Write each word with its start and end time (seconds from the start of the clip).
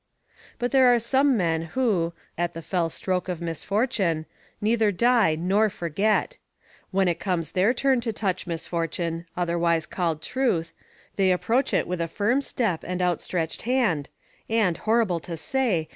But 0.57 0.71
there 0.71 0.91
are 0.91 0.97
some 0.97 1.37
men, 1.37 1.61
who, 1.77 2.13
at 2.35 2.55
the 2.55 2.63
fell 2.63 2.89
stroke 2.89 3.29
of 3.29 3.39
misfortune, 3.39 4.25
neither 4.59 4.91
die 4.91 5.35
nor 5.35 5.69
forget; 5.69 6.39
when 6.89 7.07
it 7.07 7.19
comes 7.19 7.51
their 7.51 7.71
turn 7.71 8.01
to 8.01 8.11
touch 8.11 8.47
misfortune, 8.47 9.27
otherwise 9.37 9.85
called 9.85 10.23
truth, 10.23 10.73
they 11.17 11.31
approach 11.31 11.71
it 11.71 11.85
with 11.85 12.01
a 12.01 12.07
firm 12.07 12.41
step 12.41 12.83
and 12.83 12.99
outstretched 12.99 13.61
hand, 13.61 14.09
and 14.49 14.79
horrible 14.79 15.19
to 15.19 15.37
say! 15.37 15.87